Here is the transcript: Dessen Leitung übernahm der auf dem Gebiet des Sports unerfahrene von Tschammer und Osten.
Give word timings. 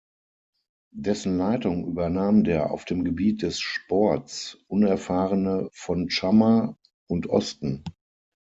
Dessen 0.95 1.37
Leitung 1.37 1.85
übernahm 1.85 2.43
der 2.43 2.71
auf 2.71 2.85
dem 2.85 3.03
Gebiet 3.03 3.43
des 3.43 3.59
Sports 3.59 4.57
unerfahrene 4.67 5.69
von 5.73 6.07
Tschammer 6.07 6.75
und 7.07 7.29
Osten. 7.29 7.83